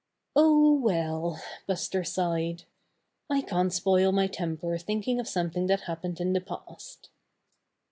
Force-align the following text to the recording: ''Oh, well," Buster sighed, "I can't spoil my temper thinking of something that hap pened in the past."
''Oh, 0.35 0.79
well," 0.79 1.39
Buster 1.67 2.03
sighed, 2.03 2.63
"I 3.29 3.41
can't 3.41 3.71
spoil 3.71 4.11
my 4.11 4.25
temper 4.25 4.79
thinking 4.79 5.19
of 5.19 5.27
something 5.27 5.67
that 5.67 5.81
hap 5.81 6.01
pened 6.01 6.19
in 6.19 6.33
the 6.33 6.41
past." 6.41 7.11